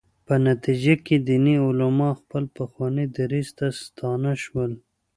په 0.27 0.33
نتیجه 0.47 0.93
کې 1.05 1.15
دیني 1.27 1.55
علما 1.65 2.09
خپل 2.21 2.43
پخواني 2.57 3.05
دریځ 3.17 3.47
ته 3.57 3.65
ستانه 3.81 4.31
شول. 4.43 4.71